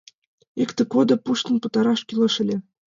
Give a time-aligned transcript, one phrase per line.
[0.61, 2.57] Икте кодде пуштын пытараш кӱлеш ыле.